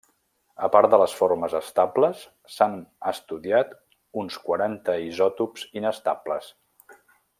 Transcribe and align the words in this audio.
A 0.67 0.67
part 0.75 0.93
de 0.93 0.97
les 1.01 1.11
formes 1.17 1.55
estables, 1.59 2.23
s'han 2.55 2.77
estudiat 3.11 3.75
uns 4.23 4.39
quaranta 4.49 4.97
isòtops 5.11 5.69
inestables. 5.83 6.51